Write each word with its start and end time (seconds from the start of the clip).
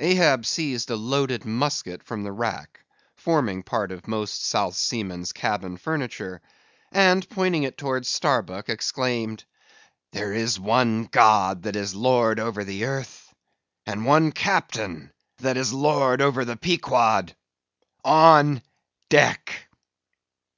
Ahab 0.00 0.44
seized 0.44 0.90
a 0.90 0.96
loaded 0.96 1.46
musket 1.46 2.02
from 2.02 2.24
the 2.24 2.30
rack 2.32 2.84
(forming 3.14 3.62
part 3.62 3.90
of 3.90 4.06
most 4.06 4.44
South 4.44 4.74
Sea 4.76 5.02
men's 5.02 5.32
cabin 5.32 5.78
furniture), 5.78 6.42
and 6.90 7.26
pointing 7.30 7.62
it 7.62 7.78
towards 7.78 8.10
Starbuck, 8.10 8.68
exclaimed: 8.68 9.46
"There 10.10 10.34
is 10.34 10.60
one 10.60 11.04
God 11.06 11.62
that 11.62 11.74
is 11.74 11.94
Lord 11.94 12.38
over 12.38 12.64
the 12.64 12.84
earth, 12.84 13.32
and 13.86 14.04
one 14.04 14.30
Captain 14.32 15.10
that 15.38 15.56
is 15.56 15.72
lord 15.72 16.20
over 16.20 16.44
the 16.44 16.58
Pequod.—On 16.58 18.60
deck!" 19.08 19.68